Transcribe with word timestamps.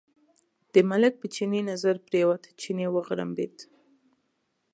د 0.73 0.75
ملک 0.89 1.13
په 1.21 1.27
چیني 1.35 1.61
نظر 1.71 1.95
پرېوت، 2.07 2.43
چیني 2.61 2.87
وغړمبېد. 2.91 3.55